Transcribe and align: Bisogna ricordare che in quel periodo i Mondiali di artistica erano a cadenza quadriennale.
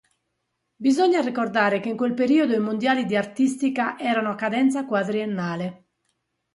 Bisogna 0.75 1.21
ricordare 1.21 1.79
che 1.79 1.89
in 1.89 1.95
quel 1.95 2.15
periodo 2.15 2.55
i 2.55 2.59
Mondiali 2.59 3.05
di 3.05 3.15
artistica 3.15 3.99
erano 3.99 4.31
a 4.31 4.35
cadenza 4.35 4.87
quadriennale. 4.87 5.89